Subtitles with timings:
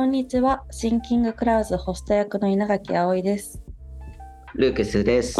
[0.00, 0.64] こんにちは。
[0.70, 3.62] シンキングクラウズホスト役の稲垣葵です。
[4.54, 5.38] ルークスです。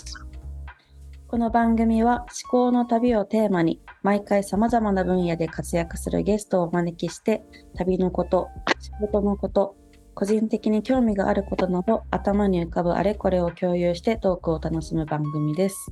[1.28, 7.42] この番組は思考の旅をテーマに毎回様々な分野で活躍するゲストをお招きして
[7.74, 8.48] 旅のこと、
[8.78, 9.76] 仕事のこと、
[10.12, 15.90] 個人的に興味があることなど頭に浮かぶあれこれを共有してトークを楽しむ番組です。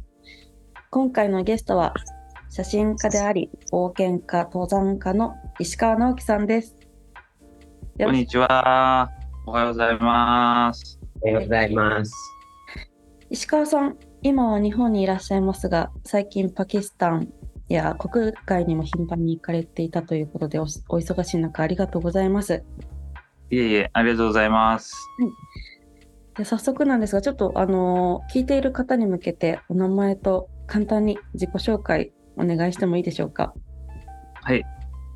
[0.90, 1.94] 今回のゲストは
[2.50, 6.77] 写真家であり冒険家、登山家の石川直樹さんです。
[8.00, 9.10] こんにちは。
[9.44, 11.00] おはようございます。
[11.20, 12.12] おはようございます。
[13.28, 17.28] 石川さん、今は日本にいらっしゃいますが、最近パキスタン
[17.68, 22.62] や国外にも頻繁に行かれていたということでお、お忙しい中ありがとうございます。
[23.50, 24.94] いえいえ、ありがとうございます。
[26.36, 33.54] で早速なんですが、ちょっとあの聞いている方に向けてお名前と簡単に自己紹介お願いしてもいいでしょうか？
[34.44, 34.64] はい。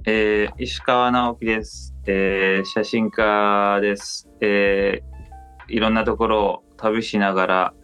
[0.05, 1.91] えー、石川直樹です。
[2.06, 4.29] えー、写真家です。
[4.40, 7.74] えー、いろんなところを旅しながら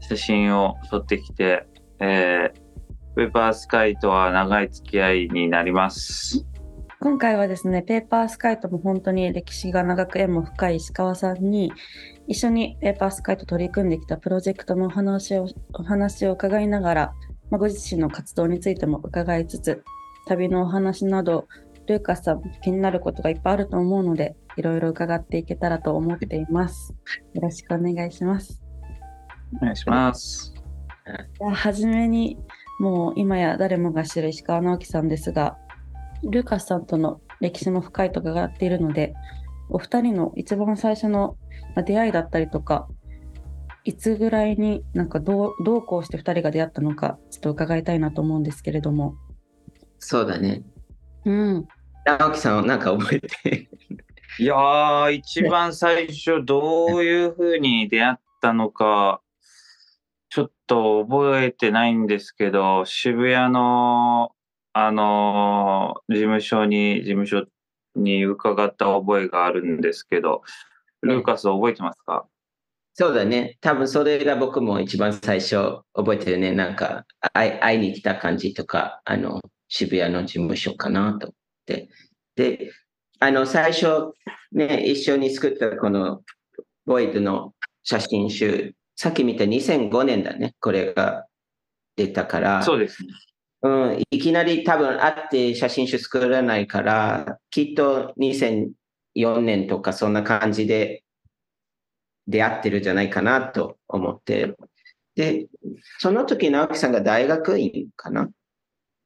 [0.00, 1.66] 写真を撮ってきて、
[1.98, 6.46] えー、ペーパースカイとは長い付き合いになります。
[7.00, 11.72] 今回はですね、ペーパースカイトも本当に歴史が長く縁も深い石川さんに、
[12.28, 17.12] 一緒にペーパースカイト取り組んできたプロジェクトのお話をお話を伺いながら、
[17.50, 19.82] まあ、ご自身の活動についても伺いつつ、
[20.28, 21.48] 旅のお話など、
[21.92, 26.94] ルーカスさん気になることがいっぱいあると思うので、いろいろ伺っていけたらと思っています。
[27.34, 28.62] よろしくお願いします。
[29.60, 30.54] お願いします。
[31.38, 32.38] じゃあ初めに、
[32.80, 35.58] もう今や誰もが知る石川直樹さんですが、
[36.22, 39.12] ルーカスさんとの歴史も深いと伺っているので、
[39.68, 41.36] お二人の一番最初の
[41.74, 42.88] まあ出会いだったりとか、
[43.84, 49.14] いつぐらいになんかどうどうこうして二人が出会ったのか、ちょっと伺いたいなと思うんですけれども。
[49.98, 50.62] そうだね。
[51.24, 51.68] うん。
[52.04, 53.68] 直樹さんはなんか覚えて。
[54.38, 59.20] いやー、一番最初どういうふうに出会ったのか、
[60.30, 64.32] ちょっと覚えてないんですけど、渋谷の、
[64.72, 67.44] あのー事務所に、事務所
[67.94, 70.42] に伺った覚えがあるんですけど、
[71.02, 72.26] ルーカス覚えてますか？
[72.94, 73.58] そうだね。
[73.60, 76.52] 多分それが僕も一番最初覚えてるね。
[76.52, 81.32] なんか会い会いに来た感じとか、あの、渋谷の事務所かなと。
[81.66, 82.72] で、
[83.20, 84.12] あの、最初
[84.52, 86.22] ね、一緒に作ったこの
[86.86, 90.54] ボイドの写真集、さっき見た2005年だね。
[90.60, 91.26] これが
[91.96, 92.62] 出たから。
[92.62, 93.08] そうですね。
[93.62, 101.04] うん、いきなり多分会って写真集作らないから、きっと2004年とかそんな感じで
[102.26, 104.56] 出会ってるんじゃないかなと思って。
[105.14, 105.46] で、
[105.98, 108.28] その時直樹さんが大学院かな？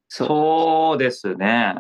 [0.09, 0.99] そう。
[0.99, 1.75] ですね。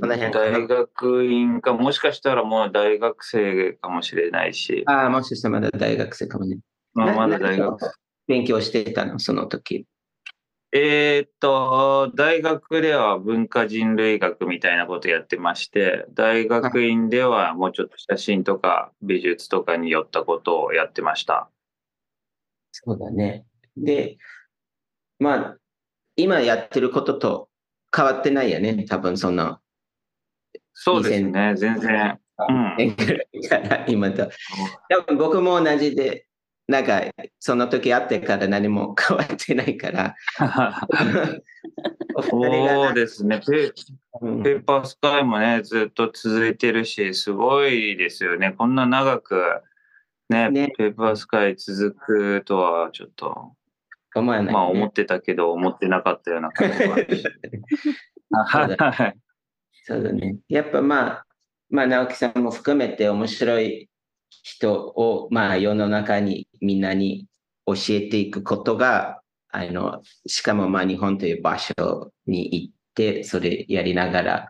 [0.00, 6.58] 大学院か、もしかしたらもう大学生かもしれないし、ああ、もしかしたらまだ大学生かもね。
[6.94, 7.78] まあ、まだな大学
[8.26, 9.86] 勉強してたの、その時。
[10.72, 21.50] えーっと、大学では文化人類学みたいなことやってまして、大学院ではもうちょっと写真とか美術とかによったことをやってました。
[22.72, 23.46] そうだね。
[23.76, 24.18] で、
[25.18, 25.56] まあ、
[26.16, 27.48] 今やってることと
[27.96, 28.84] 変わってないよね。
[28.84, 29.58] 多分その、
[30.74, 32.18] そうですね、全然。
[32.38, 32.76] うん
[33.48, 34.30] から今と。
[34.90, 36.26] 多分僕も同じで、
[36.68, 37.02] なんか、
[37.38, 40.14] その時会ってから何も変わってないから。
[42.30, 43.72] そうですねペ、
[44.22, 48.52] うんペーパースカイもね、ずっと続いてるし、すごいですよね。
[48.52, 49.42] こんな長く、
[50.28, 53.52] ね、ねペーパースカイ続くとはちょっと、
[54.20, 54.52] 思わない、ね。
[54.52, 56.84] まあ思ってたけど、思ってなかったような感じ
[58.30, 59.14] は。
[59.84, 60.38] そうだね。
[60.48, 61.26] やっぱまあ、
[61.70, 63.88] まあ、直樹さんも含めて面白い
[64.42, 67.26] 人を、まあ、世の中にみんなに
[67.66, 74.48] 教えていくことが、あの、しかもまあ、日本という場所に行って、それやりながら、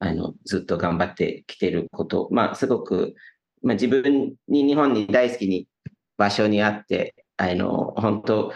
[0.00, 3.14] あの、ずっと頑張ってきてること、まあ、すごく、
[3.62, 5.68] まあ、自分に日本に大好きに
[6.16, 8.52] 場所にあって、あの、本当、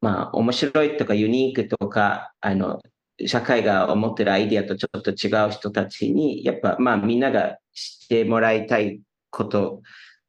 [0.00, 2.80] まあ、面白いとかユニークとか、あの、
[3.26, 9.00] 社会が思ってるアイディアとちょっと違う人たちに、やっぱまあみんなが知ってもらいたい
[9.30, 9.82] こと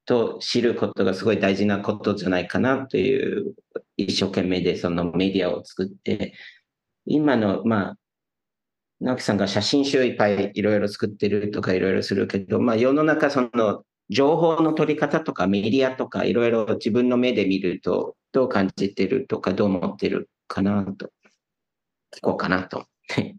[0.05, 3.55] と知ることがすごい大事なことじゃないかなという
[3.97, 6.33] 一生懸命でそのメディアを作って、
[7.05, 7.97] 今のまあ、
[8.99, 21.07] 直樹さんが写真集いっぱいいろいろ作ってるとかいろいろするけど、まあ世の中その情報の取り方とかメディアとかいろいろ自分の目で見るとどう感じてるとかどう思ってるかなと
[22.15, 23.35] 聞こうかなと思って。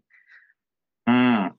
[1.07, 1.53] うん。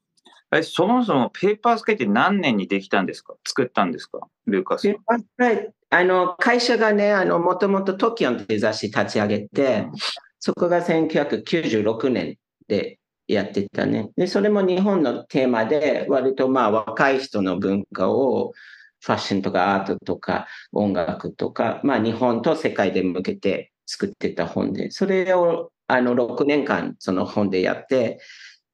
[0.53, 3.35] え、そもそもペーパースカイって何年にできたんですか？
[3.47, 4.21] 作ったんですか？
[4.47, 9.87] ルーカスペーパースカイ、あの、会社がね、あの、もともとトキオンっていう雑誌立ち上げて、
[10.41, 12.37] そこが1996年
[12.69, 14.11] でやってたね。
[14.17, 18.53] で、それも日本のテーマで、割とまあ若い人の文化を、
[19.05, 28.19] ファッションとかアートとか音楽とか、まあ日本と世界で向けて作ってた本で、それをあの6年間その本でやって、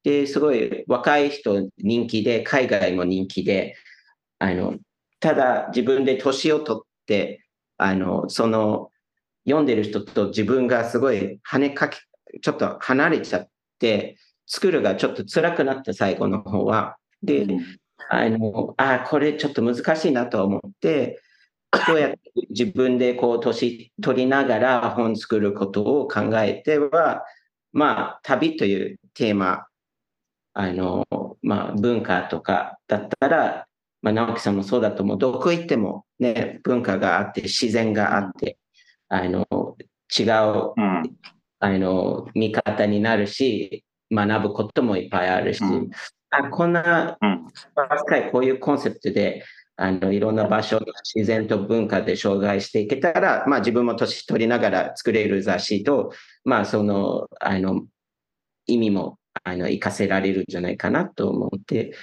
[0.04, 3.74] で、すごい若い人人気で、海外も人気で、
[4.38, 4.76] あの、
[5.18, 7.44] ただ自分で年を取って、
[7.76, 8.90] あの、その、
[9.44, 11.98] 読んでる人と自分がすごい跳ねかけ、
[12.40, 13.48] ちょっと離れちゃっ
[13.78, 14.16] て、
[14.46, 16.96] 作るがちょっと辛くなった最後の方は。
[17.22, 17.79] で、うん、
[18.12, 21.22] あの、あ、これちょっと難しいなと思って、
[21.86, 22.18] どうやって
[22.50, 27.22] 自分でこう年取りながら本作ることを考えては、
[27.72, 29.66] まあ、旅というテーマ、
[30.54, 31.06] あの、
[31.42, 33.66] まあ、文化とかだったら、
[34.02, 35.18] まあ、直樹さんもそうだと思う。
[35.18, 38.58] どこ行ってもね、文化があって、自然があって、
[39.08, 39.46] あの、
[40.18, 41.16] 違う、うん、
[41.60, 45.90] あの、見方になるし、学ぶこともいっぱいあるし、うん、
[46.30, 47.46] あこんな、うん、
[48.30, 49.44] こういうコンセプトで、
[49.76, 50.80] あの、いろんな場所、
[51.14, 56.12] 自然と文化で障害していけたら、まあ自分も年取りながら作れる雑誌と、
[56.44, 57.82] まあその、あの、
[58.66, 61.94] 意味も、あの、活かせられるんじゃないかなと思って、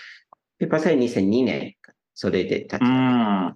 [0.58, 1.76] ペーパーサイ2002年、
[2.14, 3.56] それで立ち上。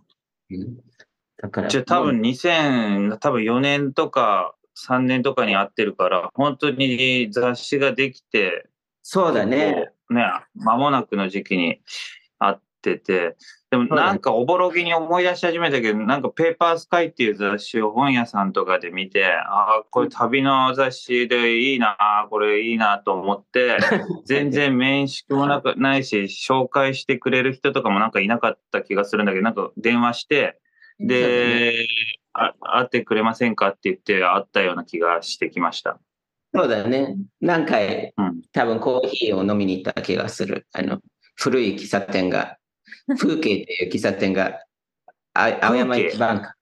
[1.38, 1.68] だから。
[1.68, 8.68] じゃあ多分2000、多分4年とか3年とかに合ってるから、本当に雑誌ができて、
[9.04, 9.92] そうだね。
[10.12, 10.26] ね、
[10.56, 11.82] 間もなくの時期に
[12.40, 13.36] あってて、
[13.70, 21.96] でもなんかおぼろげに思い出し始めたけど、なんかペーパースカイっていう雑誌を本屋さんとかで見て、ああ、これ旅の雑誌でいいな、
[22.30, 23.78] これいいなと思って、
[24.26, 30.60] 全然面識もなくないし、紹介してくれる人とかもなんかいなかった気がするんだけど、なんか電話して、
[31.00, 31.88] で、
[32.34, 36.00] あ会ってくれませんかって言って会ったような気がしてきました。
[36.54, 37.16] そうだよね。
[37.40, 40.68] 何回、うん、多分コーヒーを飲みに行った気がする。
[40.74, 41.00] あの、
[41.36, 42.58] 古い喫茶店が、
[43.18, 44.60] 風景っていう喫茶店が、
[45.34, 46.56] あ青山一番か。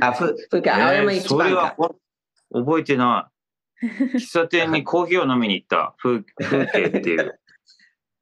[0.00, 1.76] あ、ふ風景、青山一番か。
[2.52, 3.30] 覚えてな
[3.82, 4.16] い。
[4.16, 7.38] 喫茶店に コーヒーを飲みに行った風風景っていう。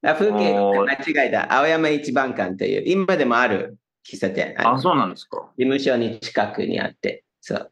[0.03, 1.53] あ風景間違いだ。
[1.53, 4.55] 青山一番館っていう、今でもある喫茶店。
[4.59, 5.53] あ、そうなんですか。
[5.57, 7.25] 事務所に近くにあって。
[7.41, 7.71] そう。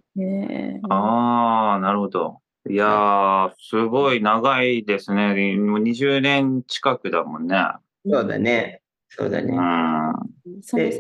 [0.89, 2.42] ああ、なるほど。
[2.69, 5.57] いやー、すごい長いですね。
[5.57, 7.57] もう20年近くだもんね。
[8.07, 8.83] そうだね。
[9.09, 9.53] そうだね。
[10.63, 10.91] その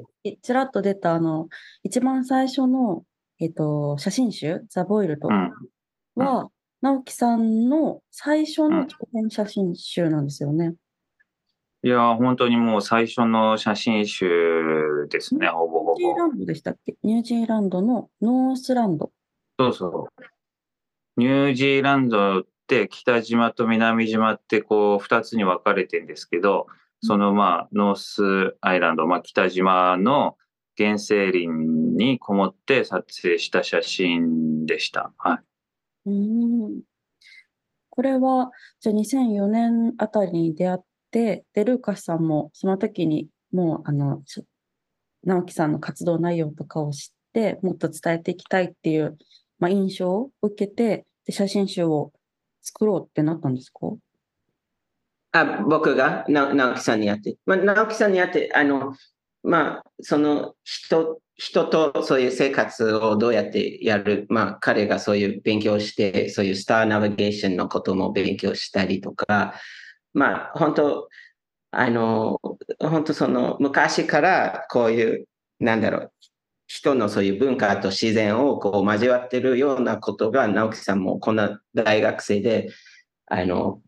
[0.42, 1.48] ちらっと出た、あの、
[1.82, 3.04] 一番最初の、
[3.38, 5.50] えっ、と、写真集、ザ・ボイルドは、
[6.16, 6.48] うん、
[6.80, 10.74] 直樹さんの最初の長編写真集なんですよね。
[11.84, 15.98] いや、本当にもう最初の写真集ですね、ほぼほぼ。
[15.98, 16.96] ニュージーランドでしたっけ？
[17.02, 19.10] ニュージーランドのノースランド。
[19.58, 20.22] そうそう。
[21.16, 26.66] ニュージーランドって北島と南島ってこう2つに分かれてるんですけど、
[27.02, 30.36] そのまあノースアイランド、まあ、北島の
[30.76, 35.12] 原生林にこもって撮影した写真でした。
[35.18, 35.40] は
[36.06, 36.80] い、うん。
[37.90, 38.50] これは
[38.80, 40.78] じゃあ2004年あたりに出会っ
[41.12, 44.22] で、で、ルーカスさんもその時にもう、あの、
[45.24, 49.16] 直樹さんの活動内容とかを知って、もっと伝えていきたいっていう、
[49.62, 52.10] まあ、印象を受けて、で、写真集を
[52.62, 53.92] 作ろうってなったんですか？
[55.30, 56.24] あ僕が？
[56.26, 58.92] 直樹さんにやって、まあ、直樹さんにやって、あの、
[59.44, 69.54] まあ、その人、人とそういう生活をどうやってやる、まあ、彼がそういう勉強して、そういうスターナビゲーションのことも勉強したりとか、
[70.12, 71.08] まあ、本当、
[71.70, 72.40] あの、
[72.80, 75.26] 本当その昔からこういう、
[75.60, 76.12] なんだろう、
[76.72, 82.70] 人のそういう文化と自然をこう交わってるようなことが、直樹さんもこんな大学生で、
[83.26, 83.82] あの、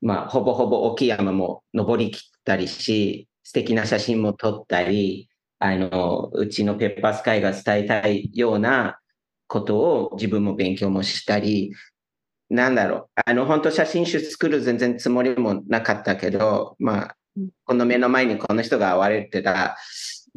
[0.00, 5.28] まあ、ほぼほぼ沖山も登りきったりし、素敵な写真も撮ったり、
[5.58, 9.00] あの、うちのペッパースカイが伝えたいような
[9.48, 11.72] ことを自分も勉強もしたり、
[12.50, 17.16] なんだろう、あの、本当写真集作る全然つもりもなかったけど、まあ、
[17.64, 19.76] この目の前にこの人が現れてたら、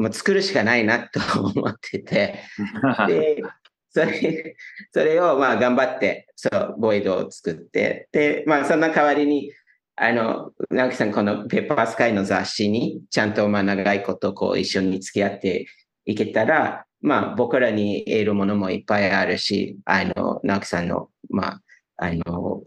[0.01, 2.39] もう作るしかないなと思ってて、
[3.08, 3.43] で、
[3.91, 4.55] それ、
[4.91, 9.51] それをまあ頑張って、そう、ボイドを作って、で、まあそんな代わりに、
[9.96, 15.67] あの、直樹さん、このペーパースカイの雑誌に、ちゃんとまあ長いことこう一緒に付き合って
[16.05, 21.62] いけたら、まあ僕らに得るものもいっぱいあるし、あの、直樹さんの、まあ、
[21.98, 22.63] あの、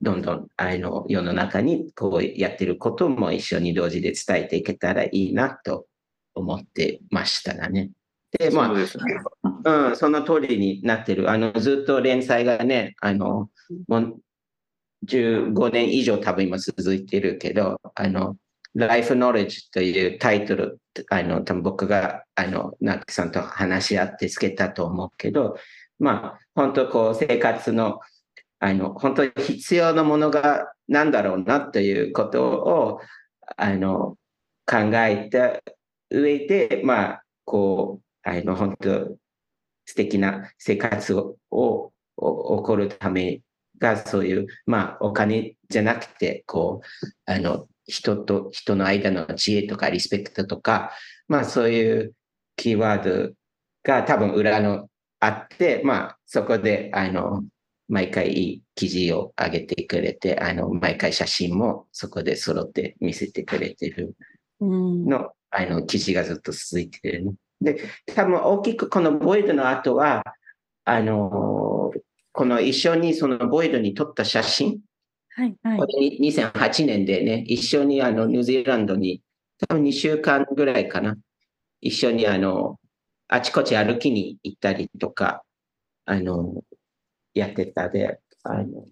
[0.00, 5.86] どんどんあの世の中にこうやってることも一緒に同時で伝えていけたらいいなと
[6.34, 7.90] 思ってましたらね。
[8.38, 9.14] で、まあ、そうね。
[9.64, 11.30] うん、その通りになってる。
[11.30, 13.50] あの、ずっと連載がね、あの、
[13.88, 14.20] もう
[15.06, 18.36] 15年以上多分今続いてるけど、あの、
[18.74, 25.56] Life Knowledge というタイトル、あの、多分僕が、あの、ナックさんと話し合ってつけたと思うけど、
[25.98, 28.00] まあ、本当こう、生活の、
[28.60, 33.00] あの、本当に必要なものが何だろうなということを、
[33.56, 34.16] あの、
[34.64, 35.60] 考えた
[36.12, 39.16] 上で、まあ、こう、あの、本当
[39.84, 43.40] 素敵な生活をを起こるため
[43.78, 50.92] が、そういう、まあ、お金じゃなくて、こう、あの、人と人の間の知恵とかリスペクトとか、
[51.26, 52.14] まあ、そういう
[52.56, 53.32] キーワード
[53.82, 54.88] が多分裏の
[55.20, 57.42] あって、まあ、そこで、あの、
[57.88, 64.14] 毎回いい記事を上げてくれて、あの、毎回写真もそこで揃って見せてくれてる
[64.60, 65.04] うん。
[65.06, 67.32] の、あの、記事がずっと続いてるね。
[67.60, 67.80] で、
[68.14, 70.24] 多分大きくこのボイドの後は、
[70.84, 71.92] あの、
[72.32, 74.80] この一緒にそのボイドに撮った写真、
[75.36, 75.86] はいはいこ。
[75.86, 79.22] れに2008年でね、一緒にあのニュージーランドに、
[79.68, 81.16] 多分2週間ぐらいかな、
[81.80, 82.80] 一緒にあの、
[83.28, 85.42] あちこち歩きに行ったりとか、
[86.06, 86.62] あの、
[87.34, 88.86] やってたで、あの、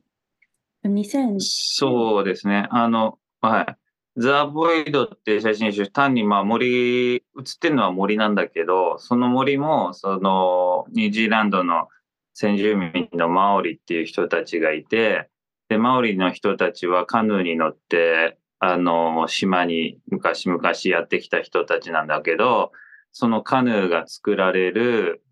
[0.84, 2.66] 2000そうですね。
[2.70, 3.76] あの、はい。
[4.16, 7.22] ザ・ボイドって写真集、単にまあ森、映っ
[7.60, 11.88] てるのは森なんだけど、その森も、その、ニュージーランドの
[12.34, 15.28] 先住民のマオリっていう人たちがいて、
[15.68, 22.72] で、マオリの人たちはカヌーに乗って、あの、島に昔々やってきた人たちなんだけど、
[23.12, 25.22] そのカヌーが作られる、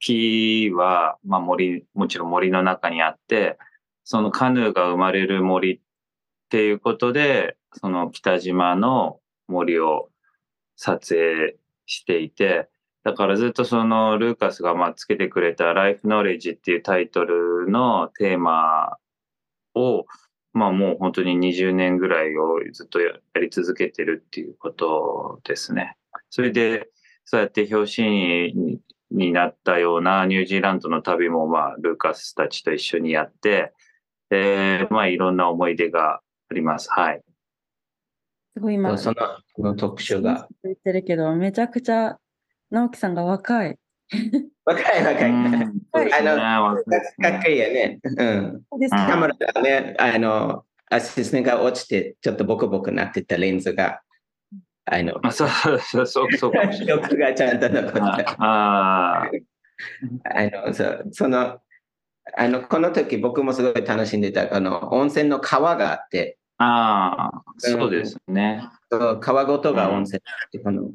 [0.00, 3.56] 木は、まあ森、もちろん森の中にあって、
[4.02, 5.80] そのカヌーが生まれる森っ
[6.46, 10.10] っていうことで、その北島の森を
[10.76, 12.68] 撮影していて、
[13.02, 18.96] だからずっとそのルーカスがまあつけてくれた Life Knowledge っていうタイトルのテーマ
[19.74, 20.06] を、
[20.52, 25.96] まあもう本当に20年ぐらいをずっとやり続けてるっていうことですね。
[26.30, 26.88] それで、
[27.24, 28.08] そうやって表紙
[28.54, 33.72] にになったようなニュージーランドの旅もまあルーカスたちと一緒にやって、
[34.30, 36.88] えー、まあいろんな思い出があります。
[36.90, 37.22] はい。
[38.54, 39.12] すごい今、そ
[39.58, 40.48] の特集が。
[40.64, 42.18] 言ってるけど、めちゃくちゃ
[42.70, 43.78] 直樹さんが若い。
[44.64, 45.30] 若い若い。
[45.30, 48.00] うんはいそうですね若いですねかっこいいよね。
[48.02, 48.62] うん。
[48.90, 54.00] カメラがね、あの、アシステントが落ちて、ちょっとボコボコなってたレンズが、
[54.84, 56.52] あの、あそうそうそうそう。
[56.72, 58.36] 記憶 がちゃんと残った。
[58.38, 59.40] あー
[60.24, 61.60] あの、そうその、
[62.34, 68.68] あの、この時僕もすごい楽しんでた、あの、温泉の川があって、あー、そうですね。
[69.20, 70.90] 川ごとが温泉って、この、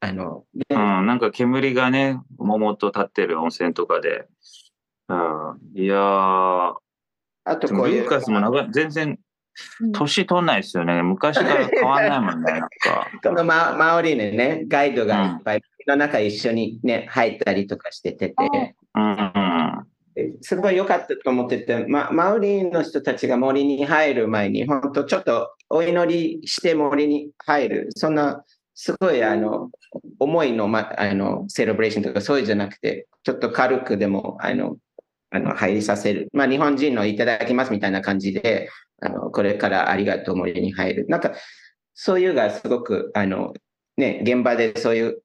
[0.00, 4.26] あの、ねうん、なんか煙がね、桃と立ってる温泉とかで。
[5.08, 6.74] うん、いやー、
[7.44, 9.18] あとこういうルー、カスも長い全然
[9.80, 9.92] うん。
[9.92, 11.02] 年取んないですよね。
[11.02, 12.68] 昔から変わんないもんね、 なんか。
[13.22, 18.30] このママオリのね、ガイドがいっぱい、の中一緒にね、入ったりとかしてて。
[18.30, 18.34] て、
[18.94, 19.51] うんうん
[20.40, 29.70] すごい良かったと思ってて、ま、マオリの人たちが森に入る前に、本当ちょっとお祈りして森に入る、そんなすごいあの
[30.18, 34.76] 思いの,、ま、あのセレブレーションとかそういうじゃなくて、ちょっと軽くでもあの
[35.30, 36.28] あの入りさせる。
[36.32, 38.68] まあ、日本人のいただきますみたいな感じで、
[39.00, 41.06] あのこれからありがとう森に入る。
[41.08, 41.32] なんか
[41.94, 43.52] そういうがすごくあの、
[43.96, 45.22] ね、現場でそういう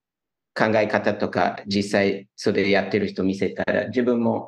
[0.58, 4.48] 考え方とか実際それやってる人見せたら自分も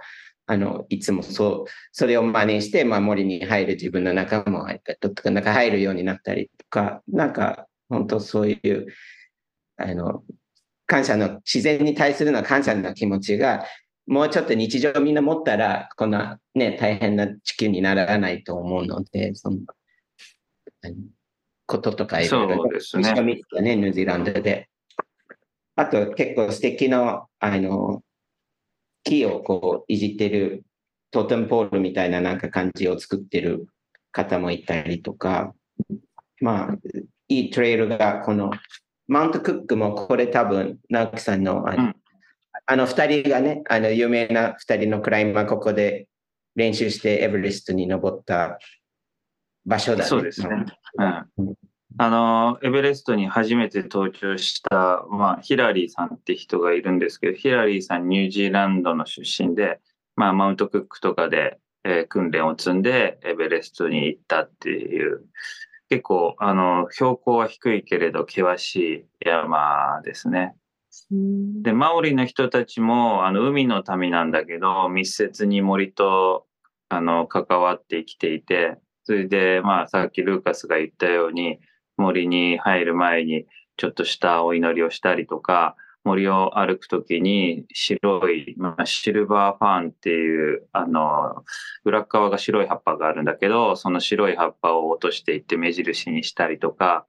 [0.51, 8.87] あの、いつもそう、それを真似して、まあ、森に入る自分の仲間も入ったとか、なんか入るようになったりとか、なんか、本当そういう、
[9.77, 10.23] あの、
[10.87, 13.63] 感謝の、自然に対するの感謝の気持ちが、
[14.07, 19.59] もうちょっと日常みんな持ったら、こんなね、大変な地球にならないと思うので、その、
[21.67, 24.67] こととかいろいろそうですね見たね、ニュージーランドで。
[25.75, 28.01] あと、結構素敵な、あの、
[29.03, 30.63] 木をこういじってる
[31.11, 33.67] トーテンポールみたいななんか感じを作ってる
[34.11, 35.53] 方もいたりとか、
[36.39, 36.75] まあ、
[37.27, 38.51] いいトレイルがこの
[39.07, 41.95] マウントクックもこれ多分直樹さんのあの,、うん
[42.65, 46.07] あの二人がね、あの有名な二人のクライマーここで
[46.55, 48.59] 練習してエベレストに登った
[49.65, 50.05] 場所だね。
[50.05, 50.49] そうですね。
[50.97, 51.55] うんうん
[52.01, 59.81] あの、エベレストに初めて登頂した、まあ、ヒラリーさんって人がいるんですけど、ヒラリーさんニュージーランドの出身で、
[60.15, 65.25] まあ、マウントクックとかで、ええー訓練を積んでエベレストに行ったっていう、
[65.89, 70.55] 結構、あの、標高は低いけれど険しい山ですね。
[71.11, 76.45] うんで、マオリの人たちも、あの、海の民なんだけど、密接に森と、
[76.87, 81.59] あの、関わって生きていて、それで、まあ、さっきルーカスが言ったように、
[81.99, 83.45] 森に入る前に、
[83.77, 91.43] ちょっとしたお祈りをしたりとか、森を歩くときに白い、まあ、シルバーファンっていう、あの、
[91.83, 97.05] 裏側が白い葉っぱがあるんだけど、その白い葉っぱを落としていって目印にしたりとか、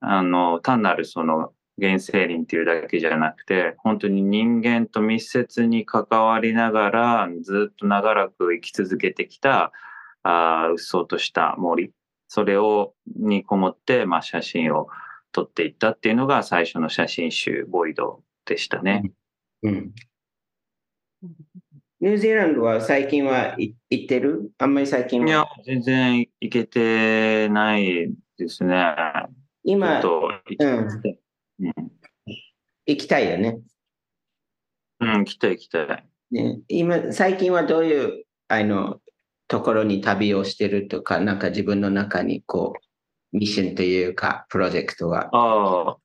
[0.00, 9.72] あの、単なるその原生林っていうだけじゃなくて、本当に人間と密接に関わりながら、ずっと長らく生き続けてきた、
[10.24, 11.92] あーうっそうとした森。
[12.34, 14.88] それを、にこもって、まあ、写真を
[15.32, 19.12] 撮っていったっていうのが最初の写真集、ボイドでしたね。
[19.62, 19.92] うん。
[22.00, 24.50] ニュージーランドは最近はい行ってる？
[24.56, 28.96] あんまり最近いやは。、全然いけてないですね。
[29.62, 31.18] 今行きたい、
[31.60, 31.92] うん、
[32.86, 33.58] 行きたいよね。
[35.00, 36.08] うん、行きたい行きたい。
[36.30, 39.01] ね今、最近はどういう、あの、
[39.48, 42.74] ところに旅をしてるとか、なんか自分の中にこ
[43.32, 45.28] う、ミッションというか、プロジェクトは。
[45.32, 45.96] ああ。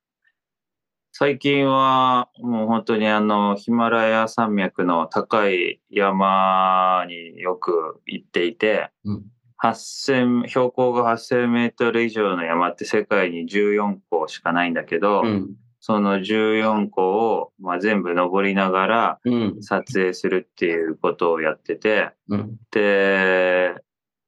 [1.12, 9.24] 最近はもう本当にあのヒマラヤ山脈の高い山によく行っていて、うん
[9.60, 15.56] 8000標高が8000メートル以上の山って世界に14個しかないんだけど、うん。
[15.80, 19.62] その14個を、まあ、全部登りながらうん。
[19.62, 22.56] 撮影するっていうことをやってて、うん。
[22.70, 23.74] で、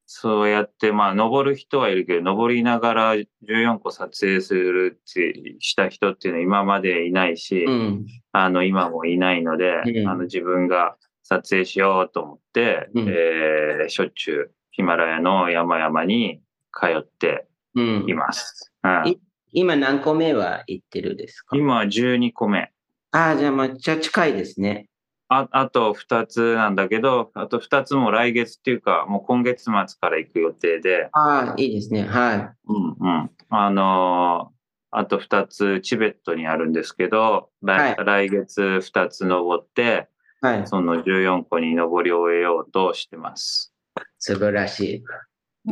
[0.07, 8.07] そうやって、まあ、登る人はいるけど、登りながら14個撮影するってした人っていうのは今までいないし、うん。
[8.33, 16.40] あの、今もいないので、うんあの、自分が撮影しようと思って、うんえーしょっちゅうヒマラヤの山々に
[16.73, 18.73] 通ってうんいます。
[18.83, 19.21] うんい
[19.52, 21.56] 今何個目は行ってるですか？
[21.56, 22.71] 今は12個目。
[23.13, 24.86] ああ、じゃあめっちゃ近いですね。
[25.32, 32.02] ああと2つなんだけど、あと2つも来月っていうか、もう今月末から行く予定で、ああ、いいですね。
[32.04, 33.30] はうんうん。
[33.49, 34.60] あのー
[34.93, 40.08] あと2つ、チベットにあるんですけど、来は来月2つ登って、
[40.43, 40.47] い。
[40.47, 40.67] はい。
[40.67, 43.73] その14個に登り終えようとしてます。
[44.19, 45.04] 素晴らしい。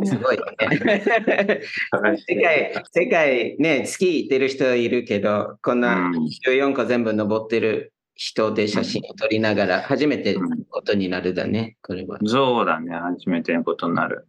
[0.05, 1.63] すごいよね。
[2.29, 12.19] 世界、世界ね、スキー行ってる人いるけど、こんなうん14個全部登ってる人で写真を撮りながら、初めてうんことになるだね、これは。
[12.25, 14.27] そうだね、初めてのことになる。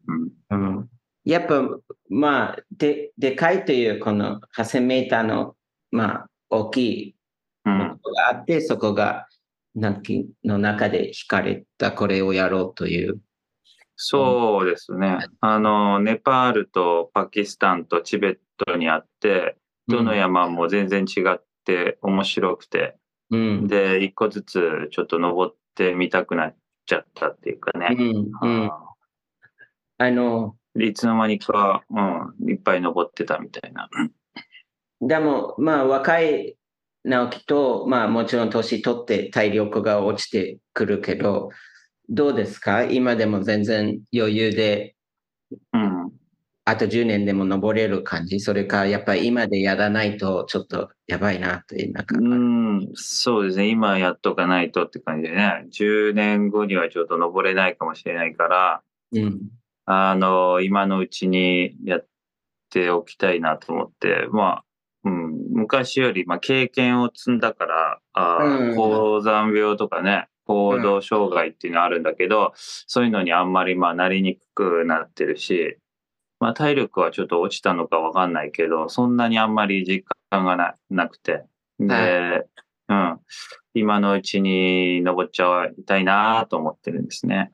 [0.51, 0.89] うんうん、
[1.25, 1.67] やっぱ、
[2.09, 5.55] まあ、で、でかいというこの8000メーターの、
[5.91, 7.15] まあ、大きい
[7.65, 9.27] うんことがあって、そこが、
[9.75, 13.19] なんきの中で惹かれたこれをやろうという。
[14.01, 15.17] そうですね。
[15.41, 19.57] あの、ネパールとパキスタンとチベットにあって、
[19.89, 22.95] どの山も全然違って面白くて、
[23.29, 23.67] うん。
[23.67, 27.89] で、一個ずつちょっと登ってみたくなっちゃったっていうかね。
[27.91, 28.31] うん。
[28.41, 28.65] うん。
[28.67, 28.95] あ
[29.97, 33.89] あの、ーいつの間にか、うん、いっぱい登ってたみたいな。
[35.01, 36.55] でも、まあ、若い
[37.03, 41.49] 直樹と、まあ、もちろん年取って体力が落ちてくるけど、
[42.09, 42.83] どうですか？
[42.83, 44.95] 今でも全然余裕で、
[45.73, 46.11] うん。
[46.65, 48.39] あと10年でも登れる感じ？
[48.39, 52.15] それか、やっぱり今でやらないとちょっとやばいなという、なんか。
[52.19, 53.67] うん、そうですね。
[53.69, 55.65] 今やっとかないとって感じでね。
[55.71, 58.81] 10年後にはちょっと登れないかもしれないから、
[59.13, 59.39] うん。
[59.85, 62.07] あの、今のうちにやっ
[62.69, 64.63] ておきたいなと思って、まあ、
[65.05, 75.77] うん、昔より、まあ、経験を積んだから、あーうん高山病とかね、行動障害っていうのはあるんだけど、そういうのにあんまり、まあ、なりにくくなってるし、
[76.39, 81.43] まあ、体力はちょっと落ちたのかわかんないけど、そんなにあんまり実感がななくて。
[81.77, 81.93] で、
[82.87, 83.19] はうん、
[83.75, 87.51] 今のうちに登っちゃいたいなと思ってるんですね。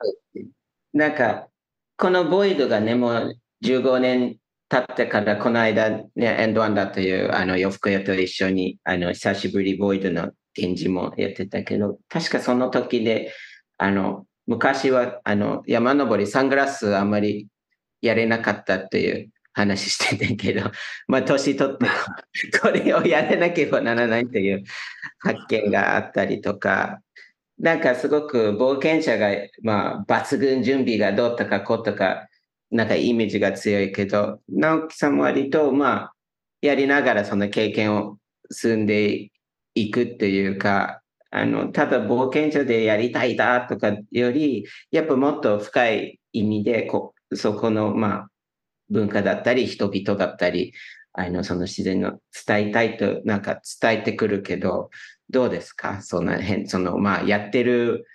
[0.93, 1.49] なんか、
[1.97, 4.37] このボイドがね、もう15年
[4.69, 13.31] 経ってから、この間、ね、エンドワンダというあの洋服屋と一緒に、あの、久しぶりボイドの展示もやってたけど、確かその時で、
[13.77, 17.47] あの、昔は、あの、山登り、サングラスあんまり
[18.01, 20.71] やれなかったっていう話してたけど、
[21.07, 21.85] まあ、年取って、
[22.59, 24.63] これをやらなければならないという
[25.19, 27.01] 発見があったりとか、
[27.57, 29.29] なんかすごく冒険者が、
[29.61, 32.27] まあ、抜群準備がどうとかこうとか、
[32.71, 36.13] なんかイメージが強いけど、直樹さんは割と、まあ、
[36.61, 38.17] やりながらその経験を
[38.51, 39.29] 積んで
[39.75, 48.27] いくっていうか、あの、ただ冒険者でやりたいだとかより、やっぱもっと深い意味でこ、そこの、まあ、
[48.89, 50.73] 文化だったり、人々だったり、
[51.13, 54.89] あの、その自然の伝えたいと、なんか伝えてくるけど、
[55.29, 56.01] どうですか？
[56.01, 58.05] その辺、その、まあ、やってる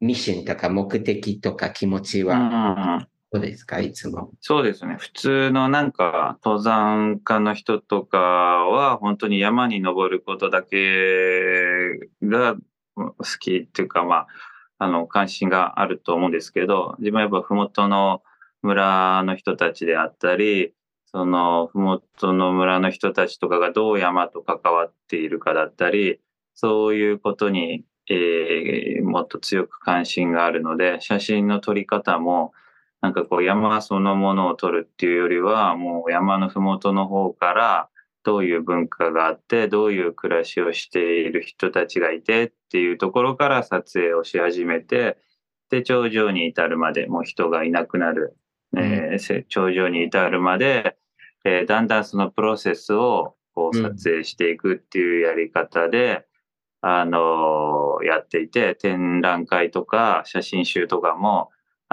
[0.00, 4.30] ミッションとか目的とか気持ちは、どうですかいつも。
[4.40, 4.94] そうですね。
[4.96, 12.54] 普通のなんか、登山家の人とかは、本当に山に登ることだけが
[12.94, 14.26] 好きっていうか、まあ、
[14.78, 18.22] あの、関心があると思うんですけど、自分はやっぱふもとの
[18.62, 20.72] 村の人たちであったり、
[21.06, 26.20] その、ふもとの村の人たちとかがどう山と関わっているかだったり、
[26.54, 32.52] そういうことに、えー、もっと強く関心があるので、写真の撮り方も、
[33.04, 37.90] なんかこう山そのものを撮るっていうよりは、もう山のふもとの方から
[38.22, 45.18] どういう文化があって、どういう暮らしをしている人たちがいてっていうところから撮影をし始めて、
[45.68, 48.38] で、頂上に至るまで、もう人がいなくなる、
[48.74, 50.96] えー、頂上に至るまで、
[51.44, 56.24] えー、だんだんそのプロセスをこう撮影していくっていうやり方で、
[56.82, 61.50] うん、あのー、やっていて、展覧会とか写真集とかも、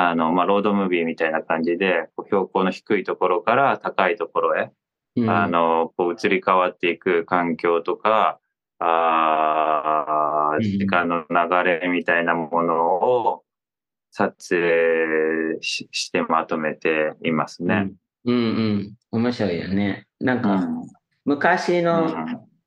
[0.09, 4.71] あの、まあ、ロードムービーみたいな感じで、こう標高の低いところから高いところへ、
[5.15, 8.39] うん、あの、こう移り変わっていく環境とか、
[8.79, 13.43] あ時間の流れみたいなものを
[14.09, 17.91] 撮影ししてまとめていますね。
[18.25, 20.07] うん、うん、うん、面白いよね。
[20.19, 20.67] なんか、
[21.25, 22.07] 昔の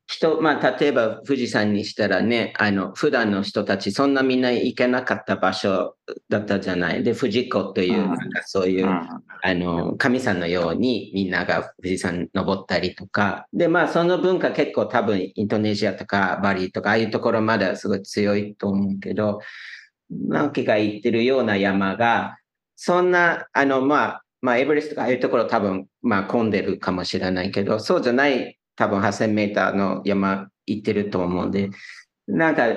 [0.07, 5.97] 人、まあ、例えば富士山にしたらね、あの、普段の人たち、そんなみんな行けなかった場所
[6.29, 7.03] だったじゃない？
[7.03, 9.19] で、富士湖という、なんかそういう、あ
[9.55, 13.47] の、神さんのようにみんなが富士山登ったりとか。
[13.55, 19.40] で、まあ、その文化結構多分、インドネシアとかバリとか、ああいうところまではすごい強いと思うけど、
[20.11, 22.37] 直樹が言ってるような山が、
[22.77, 31.71] そんな、あの、まあ、まあ、エベレストとかああいうところ多分、まあ、混んでるかもしれないけど、そうじゃない多分8000メーターの山行ってると思うんで、
[32.27, 32.69] なんか、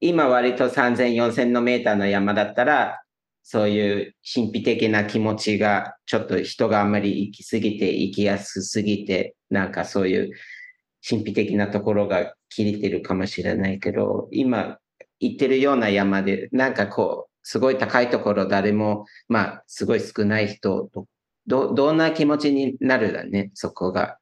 [0.00, 3.02] 今割と3000、4000のメーターの山だったら、
[3.42, 10.30] そういう神秘的な気持ちが、ちょっと人があんまり行き過ぎて、行きやすすぎて、なんかそういう
[11.08, 14.78] 神秘的なところが切れてるかもしれないけど、今
[15.20, 20.88] 行ってるような山で、なんかこう、すごい高いところ誰も、まあ、すごい少ない人
[21.46, 24.18] ど、どんな気持ちになるだね、そこが。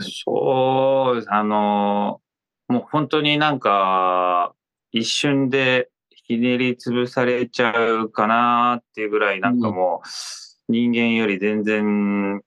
[0.00, 2.20] そう、あの、
[2.68, 4.54] もう本当になんか、
[4.92, 12.42] 一瞬でひねり潰されちゃうかなっていうぐらい、なんかもう、人間より全然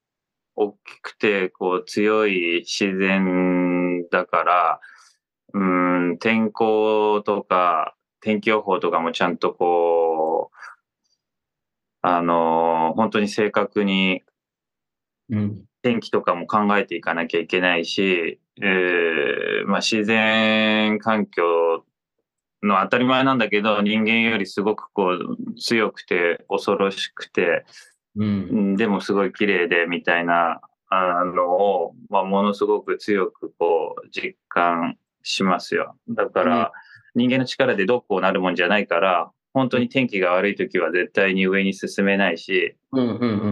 [0.55, 4.79] 大きくて、こう、強い自然だから、
[5.53, 5.63] う
[6.13, 10.57] ん、天候とか、天気予報とかもちゃんとこう、
[12.03, 14.23] あの、本当に正確に、
[15.29, 21.83] うん天気とかも考えていかなきゃいけないし、えーまあ、自然環境
[22.63, 27.65] の当たり前なんだけど、人間よりすごくこう強くて恐ろしくて、
[28.15, 35.95] うん、でもすごい綺麗でみたいなあのを、まあ、ものすごく強くこう実感しますよ。
[36.09, 36.71] だから、
[37.15, 42.75] 人間の力でどうこうなるもんじゃないから、本当に天気が悪い時は絶対に上に進めないし、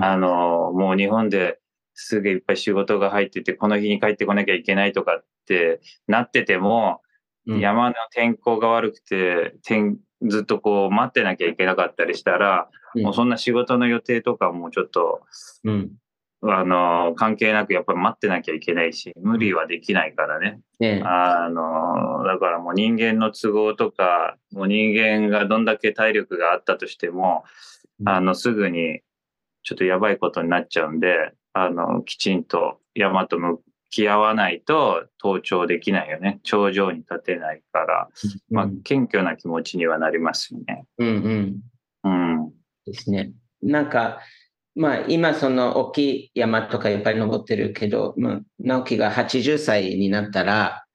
[0.01, 1.59] あの、もう日本で
[2.01, 7.01] すげえいっぱい仕事が入ってて、この日に帰ってこなきゃいけないとかってなってても、
[7.45, 15.21] うん、山の天候が悪くて、天ずっとこう待ってなきゃいけなかったりしたら、うん、もうそんな仕事の予定とかもちょっと、
[15.65, 15.91] うん、
[16.41, 20.61] あの、関係なくやっぱり待ってなきゃいけないし、無理はできないからね。
[20.79, 27.43] ねあの、だからもう人間の都合とか、もう人間がどんだけ体力があったとしても、
[28.05, 29.01] あの、すぐに
[29.63, 33.59] ちょっとやばいことになっちゃうんで、あの、きちんと山と向
[33.89, 36.39] き合わないと登頂できないよね。
[36.43, 38.07] 頂上に立てないから、
[38.49, 40.85] まあ、謙虚な気持ちにはなりますよね。
[40.97, 41.07] うん
[42.03, 42.09] うん。
[42.09, 42.51] うん。
[42.85, 43.31] ですね。
[43.61, 44.19] なんか、
[44.75, 50.85] まあ、今その大きい山とかいっぱい登ってるけど、まあ、直樹が80歳になったら、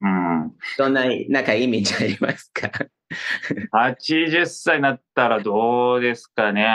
[0.00, 0.52] うん。
[0.78, 2.70] どんな、なんかイメージありますか
[3.72, 6.66] ?80 歳になったらどうですかね。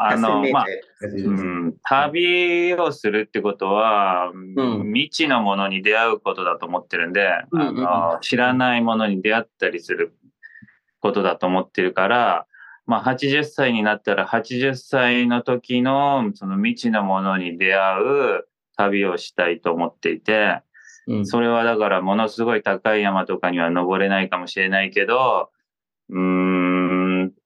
[0.00, 0.66] あの、まあ、
[1.02, 10.14] うん、旅をするってことは、うん、未知のものに出会うことだと思ってるんで、うんうん、あの知らないものに出会ったりする
[11.00, 12.46] ことだと思ってるから、
[12.86, 20.62] まあ、80歳になったら80歳の時のその未知のものに出会う旅をしたいと思っていて、
[21.08, 25.50] うん、それはだからものすごい高い山とかには登れないかもしれないけど、
[26.08, 26.77] うーん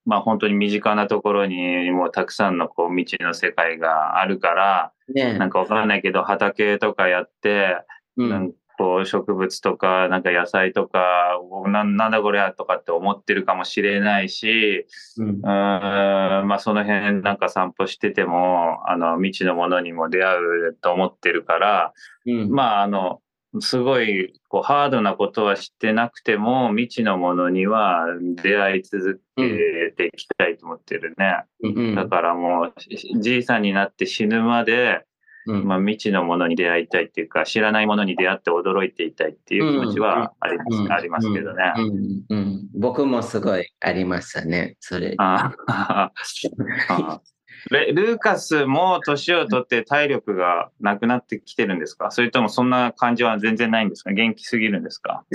[0.04, 7.76] まあ本当に身近なところにもうたくさんのこう未知の世界があるから、ねなんかわからないけど畑とかやって、
[8.16, 14.86] うなんんかこう植物とかなんか野菜とかおななんだこれやとかって思ってるかもしれないし、
[15.18, 15.38] うん。
[15.38, 21.92] んまあその辺なんか散歩しててもあの未知のものにも出会うと思ってるから、
[22.26, 22.50] うん。
[22.50, 23.20] まああの
[23.60, 28.06] すごいこうハードなことは知ってなくても未知のものには
[28.42, 31.44] 出会い続けていきたいと思ってるね。
[31.62, 35.04] うんだからもうしじいさんになって死ぬまで、
[35.46, 35.66] うん。
[35.66, 41.72] まあ、未知のものに出会いたいっていうか知らないものに出会って驚いていたいっていう気持ちはあります,、うんありますけどね。
[41.76, 42.68] うんうんうん。
[42.74, 45.14] 僕もすごいありましたね、それ。
[45.18, 46.12] ああ
[47.70, 52.10] ルーカスも年を取って体力がなくなってきてるんですか？
[52.10, 54.12] それともそんな感じは全然ないんですか？
[54.12, 55.24] 元気すぎるんですか？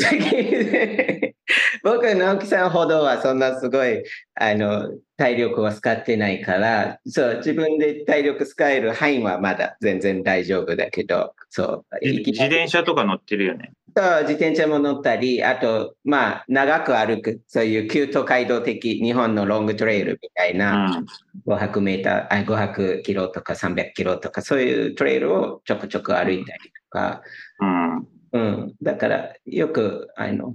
[1.83, 4.03] 僕は直樹さんほどはそんなすごい
[4.35, 13.71] あの体力は使ってないから、そう自分で体力使える範囲はまだ全然大丈夫だけど、そうじ自転車とか乗ってるよね。
[13.97, 21.05] そう自転車も乗ったり、あと、まあ、長く歩く、そういう旧東海道的日本のロングトレイルみたいうな、ん。
[21.47, 27.23] 500メーター、あ500キロとか300キロとか、そういうトレイルをちょくちょく歩いたりとか、
[27.59, 28.07] うん。
[28.33, 30.53] うん、だからよくあの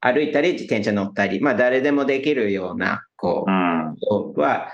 [0.00, 4.68] 歩いたり自転車乗ったり、まあ誰でもできるような、こう、は、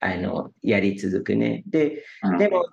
[0.00, 1.64] あの、やり続くね。
[1.66, 2.64] で、うんでも、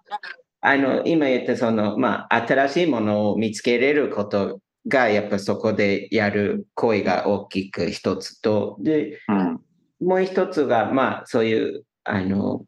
[0.62, 9.62] あの、今言ったその、まあ、新しいものを見つけれることが、やっぱそこでやる行為が大きく一つと、で、うん。
[10.02, 12.66] もう一つが、まあ、そういう、あの、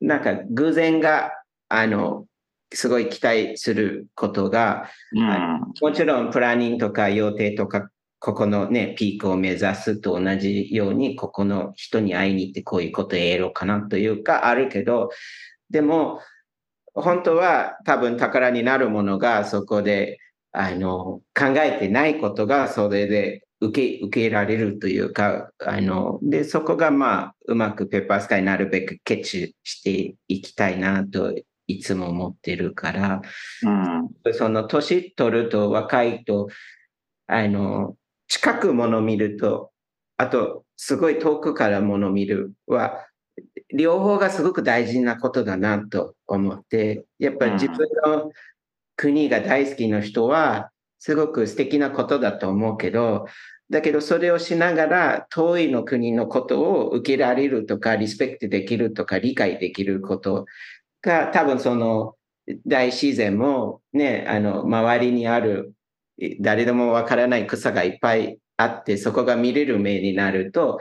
[0.00, 1.32] なんか偶然が、
[1.68, 2.26] あの、
[2.72, 5.60] すごい期待することが、うん。
[5.80, 7.88] もちろんプランニングとか予定とか、
[8.20, 15.10] ここのね、ピークを目指すと同じように、ここの人に会いに行ってこういうことをやろうかなというかあるけど、
[15.70, 16.20] でも、
[16.94, 20.18] 本当は多分宝になるものがそこで
[20.52, 31.34] あの考えてないことがそれで受け受けられるというか、あのでそこがまあうまくペッパースカイなるべくケチしていきたいなと
[31.68, 33.22] いつも思ってるから、
[33.62, 34.32] うん。
[34.32, 36.48] その年取ると若いと、
[37.26, 37.94] あの、
[38.26, 39.70] 近くもの見ると、
[40.16, 43.06] あと、すごい遠くからもの見るは、
[43.76, 48.32] 両方がすごく大事なことだなと思って、やっぱり自分の
[48.98, 53.26] 国が大好きな人は、すごく素敵なことだと思うけど、
[53.70, 60.46] だけどそれをしながら遠いの国のことを受けられるとか、リスペクトできるとか、理解できること
[61.00, 62.16] が多分その
[62.66, 65.74] 大自然もね、あの、周りにある、
[66.40, 70.80] 誰でもわからない草がいっぱいあって、そこが見れる目になると、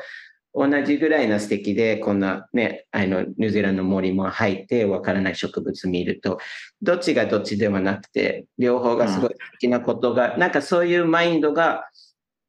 [0.58, 6.40] 同じぐらいの素敵で、こんなね、あの、ニュージーランドの森も入って、わからない植物見ると、
[6.82, 11.88] どっちがどっちではなくて、両方がすごい素敵なことが、なんかそういうマインドが、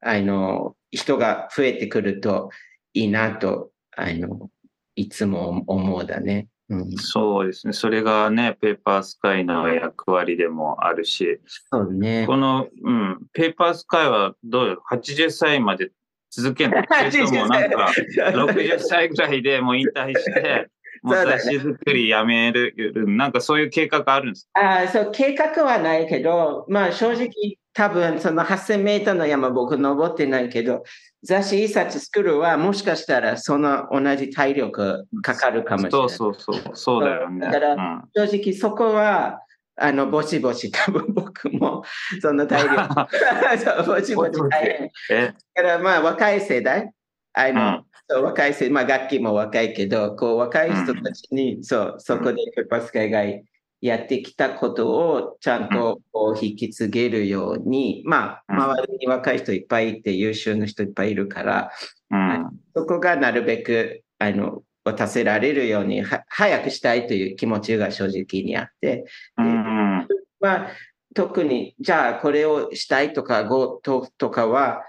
[0.01, 2.49] あの、人が増えてくると
[2.93, 4.49] いいなと、あの、
[4.95, 6.47] いつも思うだね。
[6.69, 7.73] うん、そうですね。
[7.73, 11.39] それがね、ペーパースカイの役割でもあるし、
[11.71, 12.25] そうね。
[12.27, 15.91] この、うん、ペーパースカイはどうよ ?80 歳まで
[16.31, 20.67] 続けるの それともなんか、60歳ぐらいでもう引退して、
[21.01, 22.73] もう雑誌作りやめる、
[23.07, 24.81] なんかそういう計画あるんですか？
[24.81, 27.29] あそう、計画はないけど、まあ正直
[27.73, 30.83] 多分その8000メートルの山僕登ってないけど、
[31.23, 35.91] 雑誌一冊作るはもしかしたらその同じ体力かかるかもしれない。
[35.91, 37.39] そうそうそう、そうだよね。
[37.47, 39.41] だからうん正直そこは、
[39.79, 41.83] あの、ぼちぼち多分僕も
[42.21, 43.07] その体力、
[43.57, 44.91] そうぼちぼち大変。
[45.11, 46.91] え、だからまあ若い世代、
[47.33, 47.85] あの、うん。
[48.09, 53.23] そう若い世まあ楽器も若いけど、こう若い人たちに、そう、そこでペッパースカイが
[53.81, 58.61] やってきたことをちゃんとこう引き継げるように、まあ、うん。
[58.61, 61.71] 周りに若い人いっぱいいて優秀な人いっぱいいるから、
[62.11, 69.05] うん、そこがなるべく、あの、渡せられるようには早くしたいという気持ちが正直にあって、
[69.37, 70.07] うん、
[70.39, 70.67] まあ、
[71.15, 74.83] 特に、じゃあこれをしたいとか、ごととかは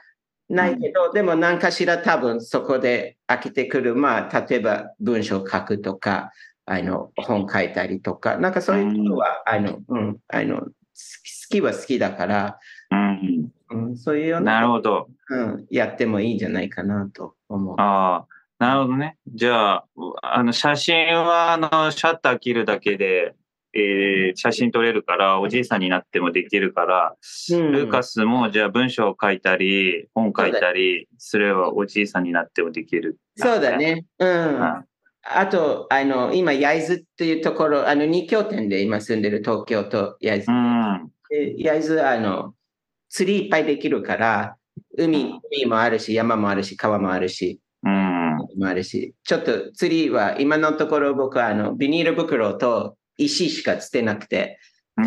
[0.49, 6.33] ないけど、でも何かしら多分そこで開けてくる、まあ、例えば文章を書くとか、
[6.67, 10.67] あの、本書いたりとか、なんかそういうことは、あの、うん、あの、好
[11.51, 12.59] きは好きだから、
[12.91, 13.51] うん。
[13.71, 15.09] うん、そういうような、なるほど。
[15.31, 17.75] うん、やってもいいんじゃないかなと思う。
[17.79, 18.27] ああ、
[18.61, 19.17] なるほどね。
[19.27, 19.85] じゃあ、
[20.23, 23.35] あの、写真は、あの、シャッター切るだけで
[23.73, 27.17] えー写真撮れるから、おじいさんになってもできるから、
[27.51, 33.19] うんルーカスもじゃあ文章を書いたり、本書いたりすればおじいさんになってもできる。
[33.37, 33.77] そうだ。
[33.77, 34.05] ね。
[34.19, 34.29] うん。
[34.29, 34.85] うん
[35.23, 40.55] あと、あの、今、焼津っていうところ、あの、二拠点で今住んでる東京と焼津う。
[40.55, 41.11] ん。
[41.29, 42.55] で焼津は、あの、
[43.11, 44.57] 釣りいっぱいできるから、
[44.97, 47.61] 海、海もあるし、山もあるし、川もあるし、うん。
[48.57, 54.59] もあるし、ちょっと釣りは、今のところ僕は、あの、ビニール袋と石しか捨てなくて、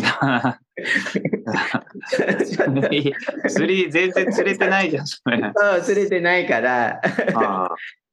[3.48, 5.40] 釣り全然釣れてないじゃん、それ。
[5.54, 7.00] そう釣れてないから、
[7.34, 7.68] あ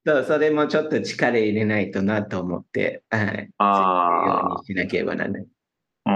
[0.06, 3.50] そう、それもちょっと力入れないとなと思って、はい。
[3.58, 5.46] あよあうにしなければならない。
[6.06, 6.12] あ。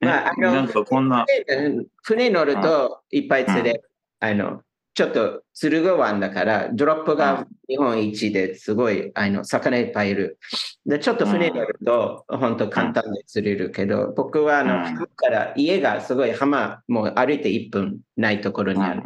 [0.00, 3.90] まああのなんかこんな、船船乗るといっぱい釣れる。
[4.20, 4.62] あの、
[4.94, 10.38] ちょっと鶴ヶ湾だから、ドロップが日本一ですごい、あの、魚いっぱいいる。
[10.84, 19.02] で、ちょっと船乗ると、本当簡単で釣れるけど、僕はあの、から家がすごい浜、もう歩いて1分ないところにある。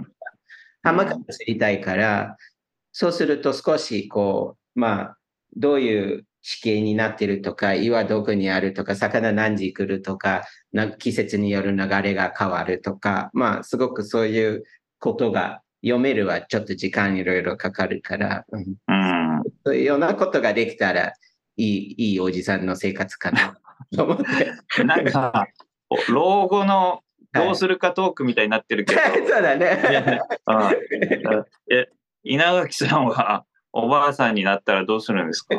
[0.83, 2.37] 浜から釣りたいから、
[2.91, 5.17] そうすると少しこう、まあ、
[5.57, 14.65] どういう地形になってるとか、岩どこにあるとか、魚何時来るとか、な季節による流れが変わるとか、まあ、すごくそういう
[14.99, 18.61] ことが読めるはちょっと時間いろいろかかるから、うん。
[18.61, 19.43] うん。
[19.65, 21.13] そういうようなことができたら
[21.57, 23.57] いい、いいおじさんの生活かな
[23.95, 24.85] と思って。
[24.85, 25.47] なんか、
[25.89, 30.21] お老後のどうするかトークみたいになってるけど、そうだね。
[30.47, 31.45] うん。
[31.73, 31.87] え、
[32.25, 35.55] 稲垣さんはおばあさんになったらどうするんですか？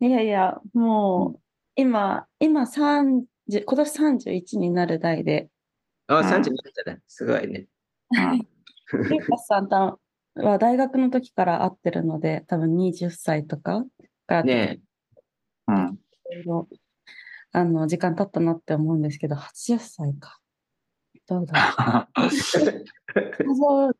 [0.00, 1.40] いやいや、もう、
[1.76, 5.48] 今、今30、今年31になる代で、
[6.08, 6.90] あ、30になった。
[6.90, 7.68] ら、すごいね。
[8.16, 8.46] うん
[8.92, 9.98] ルーカスさんと
[10.36, 13.84] は大学の時から会ってるので、多分20歳とか
[14.26, 14.80] からね
[15.68, 15.98] うん。
[17.52, 20.38] あの時間経ったなって思うんですけど、80歳か。
[21.26, 22.30] どうだろう。
[22.30, 23.92] 想像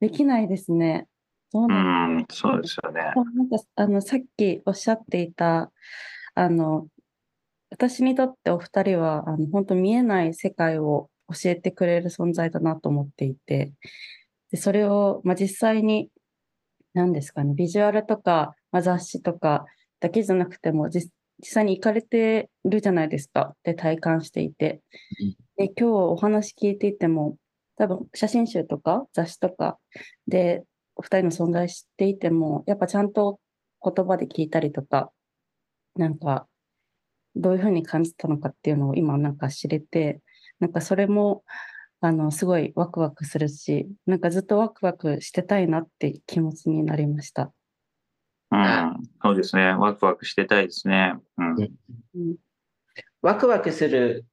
[0.00, 1.06] できないですね。
[1.52, 3.02] どううなんん、そうですよね。
[3.02, 5.70] なんかあのさっきおっしゃっていた
[6.34, 6.88] あの
[7.70, 13.72] 私にとってお二人はあの本当見えない世界を教えてくれる存在だなと思っていて。
[14.50, 16.10] でそれを、まあ、実際に
[16.92, 19.64] 何ですかねビジュアルとか、まあ、雑誌とか
[20.00, 21.10] だけじゃなくても実
[21.40, 23.56] 実際に行かれてるじゃないですか。
[23.64, 24.80] で体感していて。
[25.20, 25.36] うん。
[25.56, 27.36] で今日お話聞いていても
[27.76, 29.78] 多分写真集とか雑誌とか
[30.28, 30.64] で
[30.96, 33.40] お二人の存在知っていても、やっぱちゃんと
[33.82, 35.10] 言葉で聞いたりとか、
[35.96, 36.46] なんか、
[37.36, 40.20] どういうふうに感じたのかっていうのを今なんか知れて、
[40.64, 41.44] なんかそれも、
[42.00, 47.52] あの、すごいワクワクするし、なんかずっとワクワクしてたいなって気持ちになりました。
[48.50, 49.74] うん、そうですね。
[49.74, 51.16] ワクワクしてたいですね。
[51.36, 51.54] うん。
[51.60, 52.36] うん、
[53.20, 54.24] ワクワクする。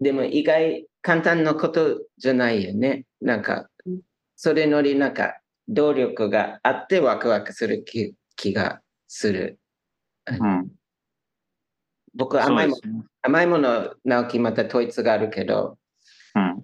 [0.00, 3.04] でも意外、簡単なことじゃないよね。
[3.20, 4.00] なんかうん、
[4.34, 9.58] それのりなんか、動力があってワクワクする気気がする。
[10.26, 10.70] うん。
[12.16, 12.80] 僕、甘いもね。
[13.22, 15.78] 甘いもの、直樹また統一があるけど、
[16.34, 16.62] うん。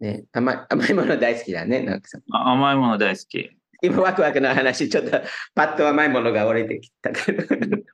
[0.00, 2.22] ね、甘い甘いもの大好きだね、直樹さん。
[2.32, 3.50] あ甘いもの大好き。
[3.82, 5.10] 今、ワクワクの話、ちょっと
[5.54, 7.44] パッと甘いものが降りてきたけど。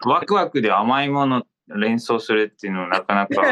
[0.06, 3.42] ワクワクで甘いもの連想するっていうのなかなか。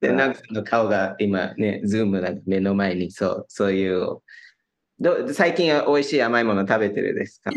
[0.00, 4.18] で、なんかの顔が今ね、ズームなんか目の前にそう、そういう。
[5.00, 7.50] ど最近は美味しい甘いもの食べてるですか？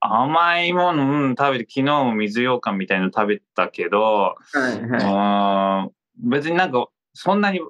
[0.00, 5.90] 甘いもの、うん、食べて、昨日も水羊羹みたいの食べたけど、はいはあー
[6.22, 7.60] 別になんか、そんなに、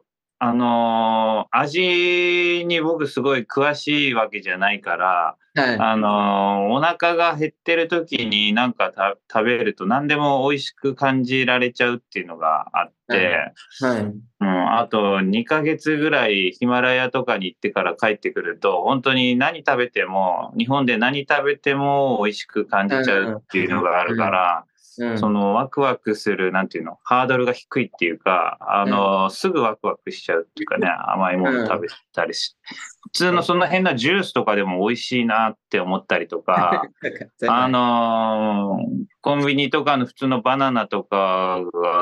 [0.42, 5.61] あのー味に僕すごい詳しいわけじゃないから、い。
[5.61, 14.00] はいあのーお腹が減ってる時になんかた食べると何でも美味しく感じられちゃうっていうのがあって、はい。
[14.00, 24.64] うん、あと2ヶ月ぐらいヒマラヤとかに行ってから帰ってくると本当に何食べても日本で何食べても美味しく感じちゃうっていうのがあるから、
[24.98, 25.18] うん。
[25.18, 26.98] そのワクワクするなんていうの？
[27.05, 32.57] ハードルが低いっていうかあの、すぐワクワクしちゃうっていうかね甘いもの食べたりし、
[33.03, 36.82] 普通のその変なジュースとかでも美味しいなって思ったりとか
[37.49, 41.61] あのーコンビニとかの普通のバナナとか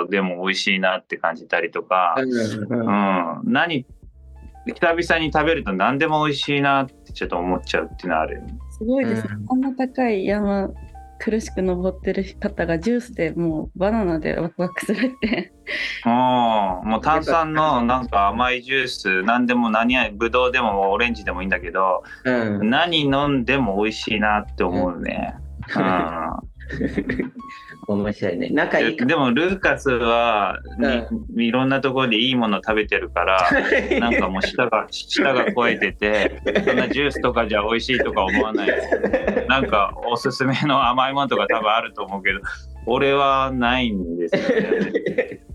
[0.08, 3.40] でも美味しいなって感じたりとか、うんうん。
[3.40, 3.86] うん、何
[4.74, 8.58] 久々に食べると何でも美味しいなってちょっと思っちゃうっていうのはあるよね。
[8.70, 9.30] すごいですね。
[9.32, 9.46] うん。
[9.46, 10.68] こんな高い山、
[11.18, 15.52] 苦しく登ってる方がジュースでもうバナナでワクワクするって。
[16.06, 25.34] うんもう炭酸のなんか甘いジュース何でも何やブドウでもオレンジでもいいんだけどうん何飲んでも美味しいなって思うね。
[25.76, 26.57] うん
[27.88, 28.48] 面白いね。
[28.50, 30.58] 仲いいかでもルーカスは、
[31.34, 33.50] ういろんなところでいいもの食べてるから、
[33.98, 38.68] なんかもう舌が、舌が肥えてて、そんなジュースとかじゃ美味しいとか思わない。
[39.48, 42.40] なんかおすすめの甘いものとか多分あると思うけど、
[42.86, 45.40] 俺はないんですよね。
[45.42, 45.48] うん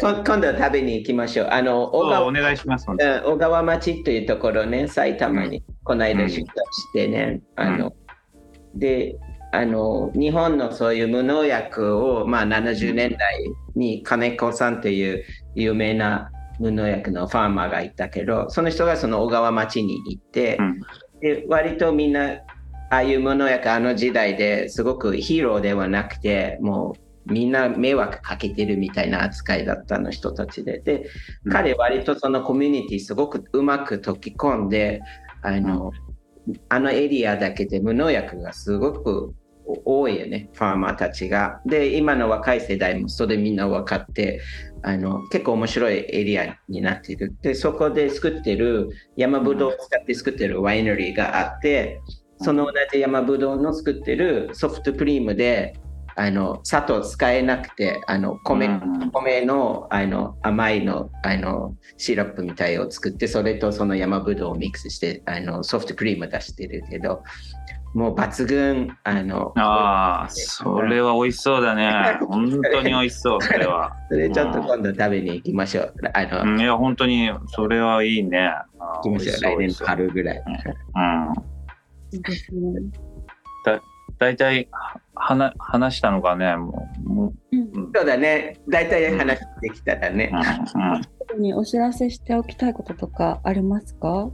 [0.00, 1.48] こ今度食べに行きましょう。
[1.50, 2.86] あの、小川お願いします。
[2.86, 6.46] 小川町というところね、埼玉にこの間出荷し
[6.92, 7.94] てね、あの、
[8.74, 9.16] で、
[9.54, 13.38] あの、日本のそういう無農薬を、まあ、70年代
[13.76, 15.24] に金子さんという
[15.54, 20.80] 有名な無農薬のファーマーがいたけど、その人がその小川町に行って、うん。
[21.20, 22.32] で割とみんな、
[22.90, 26.94] ああいう無農薬あの時代ですごくヒーローではなくて、も
[27.26, 30.80] うみんな迷惑かけてるみたいな扱いだったの人たちで。
[30.80, 31.06] で、
[31.44, 31.52] うん。
[31.52, 35.00] 彼割とそのコミュニティすごくうまく溶き込んで、
[35.42, 35.92] あの、
[36.68, 39.34] あのエリアだけで無農薬がすごく
[39.66, 41.60] 多いよね、ファーマーたちが。
[41.66, 44.40] で、今の若い世代もそれみんな分かって、
[44.82, 47.34] あの結構面白いエリアになっている。
[47.42, 52.00] で、そこで作ってる山ぶどうを使って作ってるワイナリーがあって、
[52.40, 55.74] その同じ山ぶどうの作ってるソフトクリームで、
[56.16, 67.22] あの砂糖使えなくて、あの米,、うん米のあの甘いのあのシロップみたいを作って、それとその山ぶどうをミックスしてあのソフトクリーム出してるけど、
[67.94, 72.18] もう抜群、あの、ああ、それは美味しそうだね。
[72.26, 73.92] 本当に美味しそう、それは。
[74.10, 75.94] それちょっと今度食べに行きましょう。
[76.12, 78.50] あの、うんいや、本当に、それはいいね。
[78.78, 79.40] 行きましょう。
[79.42, 80.36] 来年の春ぐらい。
[80.38, 81.32] うん。
[82.12, 82.80] いいですね。
[84.18, 84.68] 大体、
[85.14, 88.60] はな話したのがね、もう、もうんそうだね。
[88.68, 90.30] 大体話できたらね。
[90.32, 94.30] う、うんうん 特にお知らせしておきたいこととかありますか？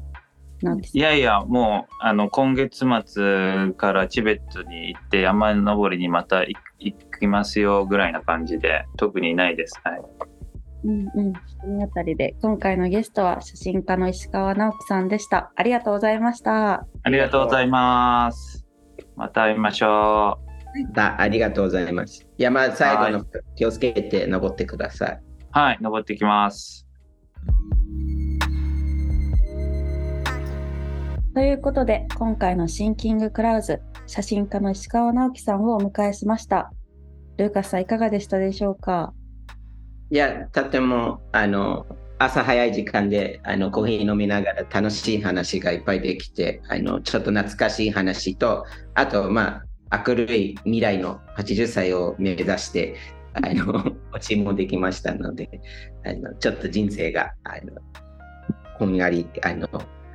[0.93, 9.81] いやいや、もう、あの、今月末からチベットに行って、山登りにまた行行きますよぐらいな感じで、特にないです。
[9.85, 10.01] はい。
[10.85, 11.33] うんうん。
[11.61, 15.53] そのあたりで、今回のゲストは写真家の石川直樹さんでした。
[15.55, 16.87] ありがとうございました。
[17.03, 18.67] ありがとうございます。
[19.17, 20.39] また会いましょ
[20.97, 22.27] あありがとうございます。
[22.39, 23.25] 山最後の
[23.57, 25.13] 気をつけて登ってください。
[25.13, 25.21] う。
[25.51, 26.87] はい、登ってきます。
[31.41, 36.71] ということで、今回のシンキングクラウズ、写真家の石川直樹さんをお迎えしました。
[37.39, 39.15] ルーカスさん、いかがでしたでしょうか？
[40.11, 41.87] いや、とても、あの、
[42.19, 52.97] 朝早い時間であのコーヒー飲みながら楽しい話がいっぱいできて、あのちょっと懐かしい話と、あと、まあ、明るい未来の80歳を目指して、
[53.33, 53.83] あの、
[54.13, 55.49] おちもできましたので、
[56.05, 57.81] あのちょっと人生が、あの、
[58.77, 59.67] こんがり、あの、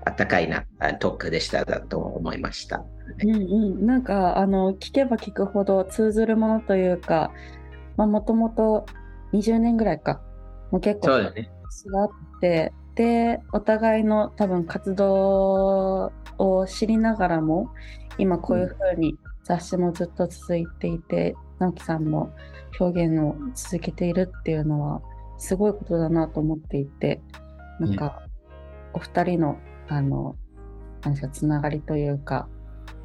[0.05, 2.85] あったかいなあトークでしただと思いました。
[3.23, 3.37] うんう
[3.75, 3.85] ん。
[3.85, 7.31] なんか、あの、聞けば聞くほど通ずるものというか、
[7.97, 8.85] まあ、もともと
[9.33, 10.21] 20年ぐらいか、
[10.71, 11.07] もう結構。
[11.87, 17.69] があってでお互いの多分活動を知りながらも
[18.17, 22.33] 今こういうふうに雑誌もずっと続いていて、直樹さんも
[22.79, 25.01] 表現を続けているっていうのは
[25.37, 27.21] すごいことだなと思っていて
[27.79, 28.23] なんか
[28.93, 29.57] お二人の
[29.87, 30.35] あの
[31.03, 32.47] 何ですかつながりというか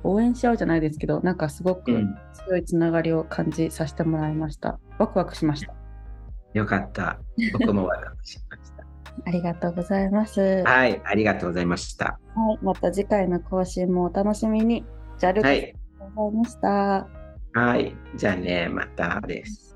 [0.03, 4.79] 応援し合うじゃないですけどなんかすごくうん強いつながりを感じさせてもらいました。
[4.99, 5.75] ワクワクしました。
[6.55, 7.21] よかった。
[7.53, 8.85] 僕もワクワクしました。
[9.27, 10.41] ありがとうございます。
[10.41, 12.19] ははい、ありがとうございました。
[12.61, 14.85] い、また次回の更新もお楽しみに。
[15.19, 17.09] じゃあ、ルカス、あはい、りがとうございました。
[17.53, 19.70] はい、じゃあね、またです。